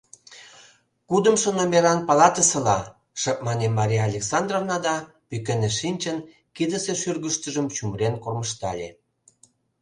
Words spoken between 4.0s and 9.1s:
Александровна да, пӱкеныш шинчын, кидысе шӱргӱштышыжым чумырен кормыжтале.